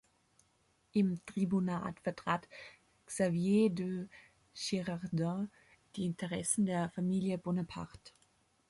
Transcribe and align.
Im 0.93 1.23
Tribunat 1.27 1.99
vertrat 1.99 2.49
Xavier 3.05 3.69
de 3.69 4.07
Girardin 4.51 5.47
die 5.95 6.05
Interessen 6.05 6.65
der 6.65 6.89
Familie 6.89 7.37
Bonaparte. 7.37 8.11